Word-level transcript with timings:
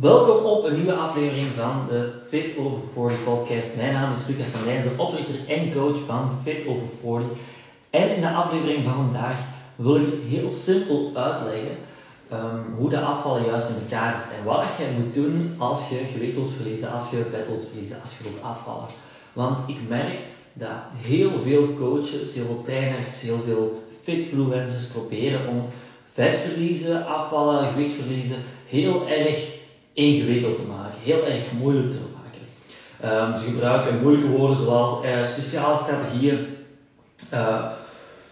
Welkom 0.00 0.44
op 0.44 0.64
een 0.64 0.74
nieuwe 0.74 0.94
aflevering 0.94 1.46
van 1.46 1.86
de 1.88 2.12
Fit 2.28 2.56
Over 2.58 2.80
40 2.92 3.24
podcast. 3.24 3.76
Mijn 3.76 3.92
naam 3.92 4.12
is 4.12 4.26
Lucas 4.26 4.48
van 4.48 4.64
Leijzen, 4.64 4.98
oprichter 4.98 5.48
en 5.48 5.72
coach 5.72 5.98
van 5.98 6.38
Fit 6.42 6.66
Over 6.66 6.86
40. 7.00 7.38
En 7.90 8.14
in 8.14 8.20
de 8.20 8.30
aflevering 8.30 8.84
van 8.84 8.94
vandaag 8.94 9.38
wil 9.76 9.96
ik 9.96 10.08
heel 10.28 10.50
simpel 10.50 11.10
uitleggen 11.14 11.76
ehm, 12.28 12.60
hoe 12.76 12.90
de 12.90 13.00
afval 13.00 13.44
juist 13.44 13.68
in 13.68 13.82
elkaar 13.82 14.14
zit 14.14 14.38
en 14.38 14.44
wat 14.44 14.62
je 14.78 14.98
moet 14.98 15.14
doen 15.14 15.54
als 15.58 15.88
je 15.88 15.96
gewicht 16.12 16.34
wilt 16.34 16.52
verliezen, 16.52 16.92
als 16.92 17.10
je 17.10 17.26
vet 17.30 17.46
wilt 17.48 17.68
verliezen, 17.70 18.00
als 18.00 18.18
je 18.18 18.24
wilt 18.24 18.42
afvallen. 18.42 18.88
Want 19.32 19.68
ik 19.68 19.88
merk 19.88 20.18
dat 20.52 20.78
heel 20.96 21.30
veel 21.42 21.74
coaches, 21.74 22.34
heel 22.34 22.44
veel 22.44 22.62
trainers, 22.64 23.20
heel 23.22 23.40
veel 23.46 23.82
fitfluencers 24.02 24.86
proberen 24.86 25.48
om 25.48 25.64
vet 26.12 26.36
verliezen, 26.36 27.06
afvallen, 27.06 27.72
gewicht 27.72 27.94
verliezen 27.94 28.38
heel 28.66 29.08
erg 29.08 29.60
ingewikkeld 29.92 30.56
te 30.56 30.62
maken, 30.62 30.98
heel 31.02 31.24
erg 31.24 31.42
moeilijk 31.58 31.90
te 31.90 31.96
maken. 31.96 32.12
Um, 33.28 33.36
ze 33.36 33.44
gebruiken 33.44 34.02
moeilijke 34.02 34.28
woorden 34.28 34.56
zoals 34.56 35.04
uh, 35.04 35.24
speciale 35.24 35.76
strategieën, 35.76 36.46
uh, 37.32 37.64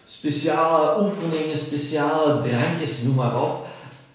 speciale 0.05 1.03
oefeningen, 1.03 1.59
speciale 1.59 2.41
drankjes, 2.43 3.03
noem 3.03 3.15
maar 3.15 3.43
op, 3.43 3.67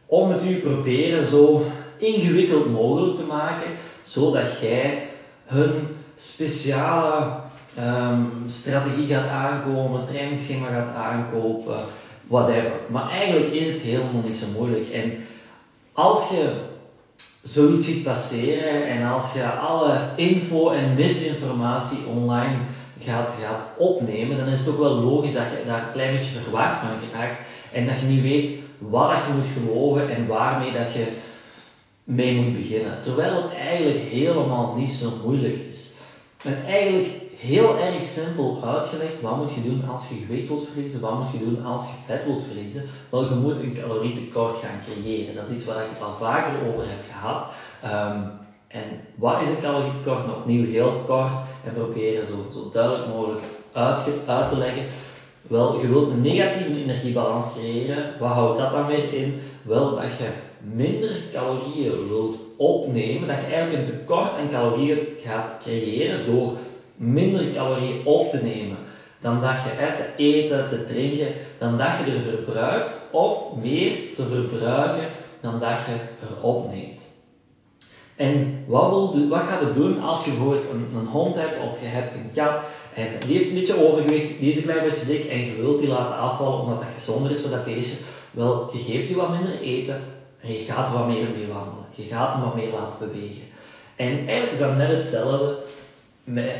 om 0.05 0.31
het 0.31 0.43
u 0.43 0.55
proberen 0.55 1.27
zo 1.27 1.65
ingewikkeld 1.97 2.71
mogelijk 2.71 3.17
te 3.17 3.23
maken, 3.23 3.71
zodat 4.03 4.59
jij 4.61 5.07
hun 5.45 5.87
speciale 6.15 7.27
um, 7.79 8.43
strategie 8.47 9.07
gaat 9.07 9.29
aankomen, 9.29 10.05
trainingsschema 10.05 10.67
gaat 10.67 10.95
aankopen, 10.95 11.79
whatever. 12.27 12.71
Maar 12.89 13.09
eigenlijk 13.09 13.53
is 13.53 13.73
het 13.73 13.81
helemaal 13.81 14.21
niet 14.25 14.35
zo 14.35 14.45
moeilijk. 14.57 14.89
En 14.89 15.13
als 15.93 16.29
je 16.29 16.53
zoiets 17.47 17.85
ziet 17.85 18.03
passeren 18.03 18.87
en 18.87 19.07
als 19.07 19.33
je 19.33 19.49
alle 19.49 20.09
info 20.15 20.69
en 20.69 20.95
misinformatie 20.95 22.05
online 22.05 22.57
gaat, 23.01 23.33
gaat 23.41 23.61
opnemen, 23.77 24.37
dan 24.37 24.47
is 24.47 24.59
het 24.59 24.69
ook 24.69 24.79
wel 24.79 24.95
logisch 24.95 25.33
dat 25.33 25.43
je 25.43 25.67
daar 25.67 25.83
een 25.83 25.93
klein 25.93 26.13
beetje 26.17 26.39
verwacht 26.41 26.79
van 26.79 26.89
geraakt 27.09 27.39
en 27.71 27.85
dat 27.85 27.99
je 27.99 28.05
niet 28.05 28.21
weet 28.21 28.49
wat 28.77 29.11
je 29.27 29.33
moet 29.33 29.47
geloven 29.57 30.15
en 30.15 30.27
waarmee 30.27 30.71
dat 30.71 30.93
je 30.93 31.07
mee 32.03 32.41
moet 32.41 32.55
beginnen. 32.55 33.01
Terwijl 33.01 33.35
het 33.35 33.53
eigenlijk 33.53 33.99
helemaal 33.99 34.75
niet 34.77 34.89
zo 34.89 35.11
moeilijk 35.23 35.57
is. 35.69 35.94
En 36.45 36.65
eigenlijk 36.65 37.13
heel 37.37 37.77
erg 37.77 38.03
simpel 38.03 38.59
uitgelegd, 38.65 39.21
wat 39.21 39.37
moet 39.37 39.53
je 39.53 39.63
doen 39.63 39.89
als 39.89 40.09
je 40.09 40.15
gewicht 40.15 40.47
wilt 40.47 40.67
verliezen, 40.73 41.01
wat 41.01 41.19
moet 41.19 41.31
je 41.31 41.39
doen 41.39 41.65
als 41.65 41.83
je 41.85 41.93
vet 42.05 42.25
wilt 42.25 42.43
verliezen. 42.43 42.89
Wel, 43.09 43.23
je 43.23 43.35
moet 43.35 43.59
een 43.59 43.77
calorietekort 43.81 44.55
gaan 44.55 44.79
creëren. 44.87 45.35
Dat 45.35 45.47
is 45.47 45.55
iets 45.55 45.65
waar 45.65 45.83
ik 45.83 45.89
het 45.93 46.03
al 46.03 46.15
vaker 46.19 46.67
over 46.67 46.83
heb 46.87 47.03
gehad. 47.11 47.45
Um, 47.85 48.31
en 48.67 48.83
wat 49.15 49.41
is 49.41 49.47
een 49.47 49.61
calorietekort? 49.61 50.25
Nou, 50.25 50.37
opnieuw 50.37 50.71
heel 50.71 51.03
kort 51.07 51.31
en 51.65 51.73
proberen 51.73 52.25
zo, 52.25 52.33
zo 52.53 52.69
duidelijk 52.73 53.07
mogelijk 53.07 53.43
uit, 53.71 53.97
uit 54.25 54.49
te 54.49 54.57
leggen. 54.57 54.85
Wel, 55.47 55.79
je 55.81 55.87
wilt 55.87 56.09
een 56.09 56.21
negatieve 56.21 56.81
energiebalans 56.81 57.53
creëren. 57.53 58.13
Wat 58.19 58.31
houdt 58.31 58.59
dat 58.59 58.71
dan 58.71 58.87
weer 58.87 59.13
in? 59.13 59.41
Wel, 59.61 59.95
dat 59.95 60.17
je 60.17 60.27
minder 60.73 61.21
calorieën 61.33 62.07
wilt 62.07 62.37
opnemen, 62.57 63.27
dat 63.27 63.37
je 63.37 63.53
eigenlijk 63.53 63.87
een 63.87 63.97
tekort 63.97 64.31
aan 64.39 64.49
calorieën 64.49 64.99
gaat 65.23 65.49
creëren 65.61 66.25
door 66.25 66.51
minder 66.95 67.51
calorieën 67.53 68.05
op 68.05 68.29
te 68.29 68.39
nemen 68.43 68.77
dan 69.25 69.41
dat 69.41 69.55
je 69.63 70.05
eten, 70.15 70.69
te 70.69 70.83
drinken, 70.83 71.27
dan 71.57 71.77
dat 71.77 71.87
je 72.05 72.11
er 72.11 72.21
verbruikt, 72.21 72.89
of 73.11 73.55
meer 73.61 73.91
te 74.15 74.23
verbruiken 74.23 75.07
dan 75.41 75.59
dat 75.59 75.77
je 75.87 75.93
er 76.27 76.41
opneemt. 76.41 77.01
En 78.15 78.63
wat, 78.67 78.89
wil, 78.89 79.27
wat 79.27 79.41
gaat 79.41 79.59
het 79.59 79.75
doen 79.75 80.01
als 80.01 80.25
je 80.25 80.31
bijvoorbeeld 80.31 80.69
een, 80.71 80.87
een, 80.95 81.05
hond 81.05 81.35
hebt 81.35 81.61
of 81.63 81.81
je 81.81 81.87
hebt 81.87 82.13
een 82.13 82.31
kat 82.33 82.59
en 82.95 83.07
die 83.27 83.37
heeft 83.37 83.49
een 83.49 83.55
beetje 83.55 83.87
overgewicht, 83.87 84.39
die 84.39 84.51
is 84.51 84.57
een 84.57 84.63
klein 84.63 84.89
beetje 84.89 85.05
dik 85.05 85.25
en 85.25 85.45
je 85.45 85.55
wilt 85.55 85.79
die 85.79 85.87
laten 85.87 86.17
afvallen 86.17 86.59
omdat 86.59 86.79
dat 86.79 86.87
gezonder 86.97 87.31
is 87.31 87.41
voor 87.41 87.49
dat 87.49 87.65
beestje? 87.65 87.97
Wel, 88.31 88.69
je 88.73 88.79
geeft 88.79 89.07
die 89.07 89.15
wat 89.15 89.31
minder 89.31 89.61
eten 89.61 90.01
en 90.41 90.53
je 90.53 90.59
gaat 90.59 90.91
wat 90.91 91.07
meer 91.07 91.29
mee 91.35 91.47
wandelen. 91.47 91.85
Je 91.95 92.03
gaat 92.03 92.33
hem 92.33 92.43
wat 92.43 92.55
meer 92.55 92.71
laten 92.71 92.99
bewegen. 92.99 93.43
En 93.95 94.07
eigenlijk 94.07 94.51
is 94.51 94.59
dat 94.59 94.77
net 94.77 94.89
hetzelfde 94.89 95.57
met 96.23 96.55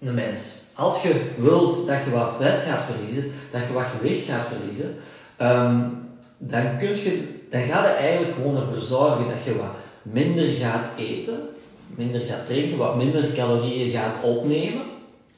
een 0.00 0.14
mens. 0.14 0.70
Als 0.76 1.02
je 1.02 1.30
wilt 1.36 1.86
dat 1.86 2.04
je 2.04 2.10
wat 2.10 2.32
vet 2.38 2.60
gaat 2.60 2.84
verliezen, 2.84 3.32
dat 3.52 3.60
je 3.66 3.72
wat 3.72 3.84
gewicht 3.96 4.28
gaat 4.28 4.46
verliezen, 4.46 4.96
um, 5.40 6.08
dan, 6.38 6.78
kun 6.78 6.88
je, 6.88 7.28
dan 7.50 7.62
gaat 7.62 7.84
er 7.84 7.96
eigenlijk 7.96 8.34
gewoon 8.34 8.56
ervoor 8.56 8.80
zorgen 8.80 9.28
dat 9.28 9.44
je 9.44 9.56
wat 9.56 9.74
minder 10.02 10.44
gaat 10.44 10.86
eten, 10.96 11.38
minder 11.86 12.20
gaat 12.20 12.46
drinken, 12.46 12.78
wat 12.78 12.96
minder 12.96 13.32
calorieën 13.32 13.90
gaat 13.90 14.22
opnemen, 14.22 14.82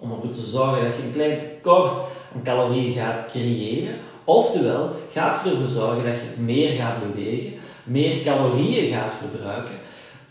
om 0.00 0.12
ervoor 0.12 0.30
te 0.30 0.40
zorgen 0.40 0.84
dat 0.84 0.96
je 0.96 1.02
een 1.02 1.12
klein 1.12 1.38
tekort 1.38 1.92
aan 2.34 2.42
calorieën 2.42 2.92
gaat 2.92 3.30
creëren. 3.30 3.94
Oftewel, 4.24 4.96
gaat 5.12 5.46
ervoor 5.46 5.68
zorgen 5.68 6.04
dat 6.04 6.14
je 6.14 6.42
meer 6.42 6.70
gaat 6.70 7.12
bewegen, 7.12 7.52
meer 7.84 8.22
calorieën 8.22 8.92
gaat 8.92 9.14
verbruiken, 9.14 9.74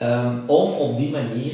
um, 0.02 0.44
om 0.50 0.72
op 0.72 0.98
die 0.98 1.10
manier 1.10 1.54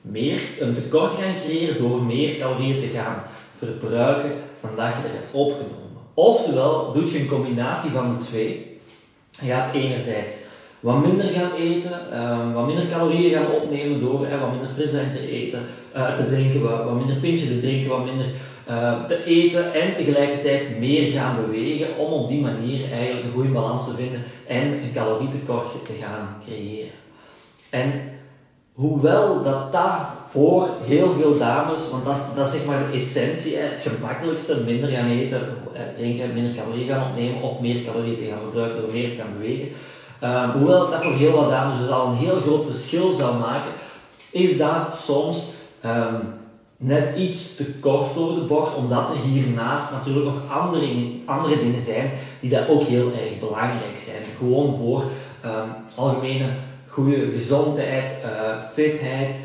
meer 0.00 0.40
een 0.60 0.74
tekort 0.74 1.12
gaan 1.12 1.34
creëren 1.44 1.78
door 1.78 2.02
meer 2.02 2.38
calorieën 2.38 2.80
te 2.80 2.96
gaan 2.98 3.22
verbruiken 3.58 4.32
dan 4.60 4.70
dat 4.76 4.86
je 4.86 5.08
er 5.08 5.14
hebt 5.14 5.32
opgenomen. 5.32 5.84
Oftewel, 6.14 6.92
doe 6.92 7.12
je 7.12 7.18
een 7.18 7.28
combinatie 7.28 7.90
van 7.90 8.18
de 8.18 8.24
twee. 8.24 8.78
Je 9.30 9.46
gaat 9.46 9.74
enerzijds 9.74 10.42
wat 10.84 11.00
minder 11.00 11.24
gaan 11.24 11.52
eten, 11.58 12.22
um, 12.22 12.52
wat 12.52 12.66
minder 12.66 12.86
calorieën 12.86 13.34
gaan 13.34 13.50
opnemen 13.62 14.00
door 14.00 14.26
eh, 14.26 14.40
wat 14.40 14.50
minder 14.50 14.68
frisdrank 14.68 15.12
te 15.12 15.30
eten, 15.30 15.58
uh, 15.96 16.16
te 16.16 16.26
drinken, 16.26 16.62
wat, 16.62 16.84
wat 16.84 16.94
minder 16.94 17.16
pintjes 17.16 17.48
te 17.48 17.60
drinken, 17.60 17.90
wat 17.90 18.04
minder 18.04 18.26
uh, 18.70 19.04
te 19.04 19.24
eten 19.24 19.74
en 19.74 19.94
tegelijkertijd 19.96 20.78
meer 20.78 21.12
gaan 21.12 21.36
bewegen 21.36 21.98
om 21.98 22.12
op 22.12 22.28
die 22.28 22.40
manier 22.40 22.92
eigenlijk 22.92 23.26
een 23.26 23.32
goede 23.32 23.48
balans 23.48 23.84
te 23.84 23.94
vinden 23.94 24.22
en 24.46 24.72
een 24.72 24.92
calorietekort 24.92 25.84
te 25.84 25.92
gaan 26.00 26.36
creëren. 26.46 26.92
En 27.70 27.92
Hoewel 28.74 29.42
dat 29.42 29.72
dat 29.72 30.00
voor 30.28 30.68
heel 30.84 31.12
veel 31.12 31.38
dames, 31.38 31.90
want 31.90 32.04
dat 32.04 32.16
is, 32.16 32.34
dat 32.34 32.48
zeg 32.48 32.66
maar 32.66 32.78
de 32.78 32.96
essentie, 32.96 33.56
het 33.56 33.86
gemakkelijkste, 33.86 34.62
minder 34.64 34.90
gaan 34.90 35.10
eten, 35.10 35.40
drinken, 35.96 36.34
minder 36.34 36.54
calorieën 36.54 36.88
gaan 36.88 37.10
opnemen 37.10 37.42
of 37.42 37.60
meer 37.60 37.84
calorieën 37.84 38.16
te 38.16 38.24
gaan 38.24 38.44
gebruiken 38.44 38.80
door 38.80 38.92
meer 38.92 39.08
te 39.10 39.16
gaan 39.16 39.32
bewegen. 39.38 39.68
Um, 40.24 40.50
hoewel 40.50 40.90
dat 40.90 41.04
voor 41.04 41.12
heel 41.12 41.32
wat 41.32 41.50
dames 41.50 41.78
dus 41.78 41.90
al 41.90 42.06
een 42.06 42.16
heel 42.16 42.40
groot 42.40 42.66
verschil 42.66 43.12
zou 43.12 43.38
maken, 43.38 43.70
is 44.30 44.58
dat 44.58 44.96
soms 44.96 45.52
um, 45.84 46.34
net 46.76 47.16
iets 47.16 47.56
te 47.56 47.72
kort 47.72 48.14
door 48.14 48.34
de 48.34 48.40
bocht, 48.40 48.76
omdat 48.76 49.10
er 49.10 49.16
hiernaast 49.16 49.92
natuurlijk 49.92 50.24
nog 50.24 50.58
andere, 50.58 51.10
andere 51.24 51.58
dingen 51.58 51.80
zijn 51.80 52.10
die 52.40 52.50
dat 52.50 52.68
ook 52.68 52.82
heel 52.82 53.12
erg 53.12 53.40
belangrijk 53.40 53.98
zijn. 53.98 54.22
Gewoon 54.38 54.76
voor 54.76 55.02
um, 55.44 55.74
algemene 55.94 56.48
goede 56.88 57.30
gezondheid, 57.30 58.16
uh, 58.24 58.30
fitheid 58.72 59.36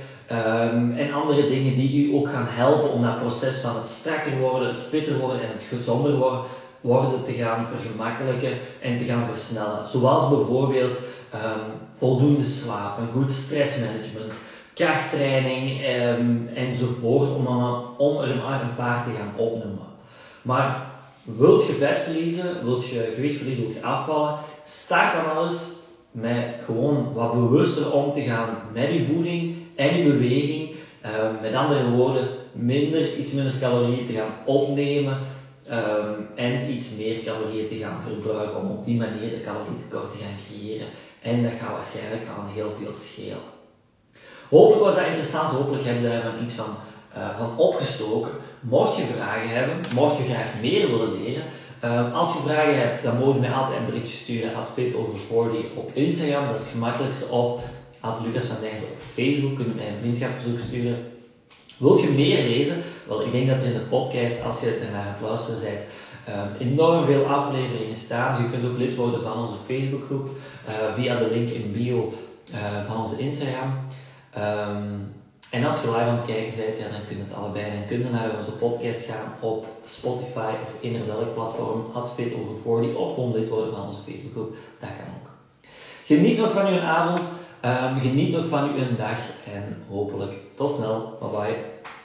en 0.98 1.14
andere 1.14 1.50
dingen 1.50 1.76
die 1.76 2.08
u 2.08 2.16
ook 2.16 2.30
gaan 2.30 2.48
helpen 2.48 2.92
om 2.92 3.02
dat 3.02 3.20
proces 3.20 3.62
van 3.62 3.76
het 3.76 3.88
strakker 3.88 4.38
worden, 4.40 4.68
het 4.68 4.84
fitter 4.90 5.20
worden 5.20 5.42
en 5.42 5.54
het 5.54 5.64
gezonder 5.70 6.16
worden, 6.16 6.42
worden 6.82 7.24
te 7.24 7.34
gaan 7.34 7.68
vergemakkelijken 7.68 8.58
en 8.82 8.98
te 8.98 9.04
gaan 9.04 9.28
versnellen. 9.30 9.88
Zoals 9.88 10.30
bijvoorbeeld 10.30 10.98
um, 11.34 11.62
voldoende 11.96 12.46
slaap, 12.46 12.98
een 12.98 13.22
goed 13.22 13.34
stressmanagement, 13.34 14.32
krachttraining 14.74 15.82
um, 16.18 16.50
enzovoort, 16.56 17.30
om, 17.36 17.48
om 17.98 18.22
er 18.22 18.36
maar 18.36 18.62
een 18.62 18.76
paar 18.76 19.04
te 19.04 19.10
gaan 19.18 19.46
opnoemen. 19.46 19.88
Maar 20.42 20.82
wilt 21.24 21.66
je 21.66 21.74
vet 21.74 21.98
verliezen, 21.98 22.64
wilt 22.64 22.88
je 22.88 23.12
gewicht 23.16 23.38
verliezen, 23.38 23.64
wilt 23.64 23.76
je 23.76 23.84
afvallen, 23.84 24.36
start 24.64 25.14
dan 25.14 25.36
alles 25.36 25.74
met 26.12 26.46
gewoon 26.66 27.14
wat 27.14 27.34
bewuster 27.34 27.94
om 27.94 28.14
te 28.14 28.22
gaan 28.22 28.58
met 28.74 28.94
je 28.94 29.06
voeding 29.06 29.56
en 29.76 29.98
je 29.98 30.04
beweging. 30.04 30.70
Um, 31.06 31.42
met 31.42 31.54
andere 31.54 31.90
woorden, 31.90 32.28
minder, 32.52 33.18
iets 33.18 33.32
minder 33.32 33.54
calorieën 33.60 34.06
te 34.06 34.14
gaan 34.14 34.32
opnemen 34.46 35.18
um, 35.72 36.28
en 36.36 36.72
iets 36.72 36.96
meer 36.98 37.24
calorieën 37.24 37.68
te 37.68 37.76
gaan 37.76 38.02
verbruiken 38.08 38.60
om 38.60 38.70
op 38.70 38.86
die 38.86 38.98
manier 38.98 39.30
de 39.30 39.42
calorietekort 39.42 40.12
te 40.12 40.18
gaan 40.18 40.38
creëren. 40.48 40.88
En 41.22 41.44
dat 41.44 41.52
gaat 41.60 41.72
waarschijnlijk 41.72 42.24
al 42.38 42.54
heel 42.54 42.74
veel 42.82 42.94
schelen. 42.94 43.58
Hopelijk 44.50 44.84
was 44.84 44.96
dat 44.96 45.06
interessant, 45.06 45.52
hopelijk 45.52 45.86
heb 45.86 46.02
je 46.02 46.10
daarvan 46.10 46.44
iets 46.44 46.54
van, 46.54 46.76
uh, 47.18 47.38
van 47.38 47.58
opgestoken. 47.58 48.32
Mocht 48.60 48.98
je 48.98 49.04
vragen 49.16 49.50
hebben, 49.50 49.78
mocht 49.96 50.18
je 50.18 50.24
graag 50.24 50.62
meer 50.62 50.88
willen 50.88 51.22
leren, 51.22 51.44
Um, 51.86 52.14
als 52.14 52.34
je 52.34 52.40
vragen 52.40 52.80
hebt, 52.80 53.04
dan 53.04 53.18
mogen 53.18 53.34
je 53.34 53.40
mij 53.40 53.52
altijd 53.52 53.80
een 53.80 53.86
berichtje 53.86 54.18
sturen 54.18 54.56
at 54.56 54.70
fitover40 54.70 55.76
op 55.76 55.92
Instagram, 55.94 56.46
dat 56.46 56.56
is 56.56 56.62
het 56.62 56.72
gemakkelijkste. 56.72 57.28
Of 57.28 57.62
at 58.00 58.20
Lucas 58.26 58.46
van 58.46 58.62
Dijs 58.62 58.82
op 58.82 58.98
Facebook, 59.14 59.56
kun 59.56 59.66
je 59.66 59.74
mij 59.76 59.88
een 59.88 60.00
vriendschapverzoek 60.00 60.60
sturen. 60.60 60.98
Wilt 61.78 62.02
je 62.02 62.10
meer 62.10 62.44
lezen? 62.44 62.84
Wel, 63.10 63.22
ik 63.22 63.32
denk 63.32 63.48
dat 63.48 63.58
er 63.58 63.66
in 63.66 63.74
de 63.74 63.80
podcast, 63.80 64.44
als 64.44 64.60
je 64.60 64.88
naar 64.92 65.06
het 65.06 65.28
luisteren 65.28 65.62
bent, 65.62 65.82
um, 66.62 66.68
enorm 66.68 67.06
veel 67.06 67.26
afleveringen 67.26 67.96
staan. 67.96 68.44
Je 68.44 68.50
kunt 68.50 68.66
ook 68.66 68.78
lid 68.78 68.96
worden 68.96 69.22
van 69.22 69.42
onze 69.42 69.56
Facebookgroep 69.66 70.30
uh, 70.68 70.94
via 70.96 71.18
de 71.18 71.30
link 71.32 71.50
in 71.50 71.72
bio 71.72 72.14
eh, 72.54 72.86
van 72.88 73.04
onze 73.04 73.18
Instagram. 73.18 73.74
Ehm, 74.34 74.84
en 75.52 75.66
als 75.66 75.82
je 75.82 75.88
live 75.88 76.00
aan 76.00 76.16
het 76.16 76.26
kijken 76.26 76.58
bent, 76.58 76.78
ja, 76.78 76.90
dan 76.92 77.08
kun 77.08 77.18
je 77.18 77.24
het 77.24 77.34
allebei. 77.34 77.66
Dan 77.90 78.12
naar 78.12 78.38
onze 78.38 78.52
podcast 78.52 79.06
gaan 79.06 79.34
op 79.40 79.66
Spotify 79.86 80.52
of 80.66 80.74
in 80.80 81.08
welk 81.08 81.34
platform, 81.34 81.86
Advit 81.94 82.34
over 82.34 82.82
40 82.82 82.96
of 82.96 83.14
gewoon 83.14 83.34
lid 83.34 83.50
worden 83.50 83.74
van 83.74 83.88
onze 83.88 84.02
Facebookgroep. 84.02 84.56
Dat 84.80 84.90
kan 84.90 85.14
ook. 85.16 85.30
Geniet 86.06 86.38
nog 86.38 86.52
van 86.52 86.68
uw 86.68 86.80
avond, 86.80 87.22
um, 87.66 88.00
geniet 88.00 88.32
nog 88.32 88.48
van 88.48 88.70
uw 88.70 88.96
dag 88.98 89.20
en 89.54 89.84
hopelijk 89.90 90.34
tot 90.56 90.72
snel. 90.72 91.18
Bye 91.20 91.30
bye. 91.30 91.98